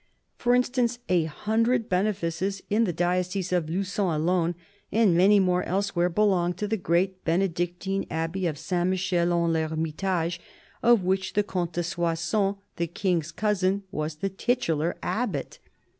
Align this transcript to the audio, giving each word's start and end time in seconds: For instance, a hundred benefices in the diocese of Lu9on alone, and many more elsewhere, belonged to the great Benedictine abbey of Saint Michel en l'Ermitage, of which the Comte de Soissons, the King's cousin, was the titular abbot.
For 0.39 0.55
instance, 0.55 0.97
a 1.09 1.25
hundred 1.25 1.87
benefices 1.87 2.63
in 2.71 2.85
the 2.85 2.91
diocese 2.91 3.53
of 3.53 3.67
Lu9on 3.67 4.15
alone, 4.15 4.55
and 4.91 5.15
many 5.15 5.39
more 5.39 5.61
elsewhere, 5.61 6.09
belonged 6.09 6.57
to 6.57 6.67
the 6.67 6.75
great 6.75 7.23
Benedictine 7.23 8.07
abbey 8.09 8.47
of 8.47 8.57
Saint 8.57 8.89
Michel 8.89 9.31
en 9.31 9.53
l'Ermitage, 9.53 10.39
of 10.81 11.03
which 11.03 11.33
the 11.33 11.43
Comte 11.43 11.73
de 11.73 11.83
Soissons, 11.83 12.55
the 12.77 12.87
King's 12.87 13.31
cousin, 13.31 13.83
was 13.91 14.15
the 14.15 14.29
titular 14.29 14.97
abbot. 15.03 15.59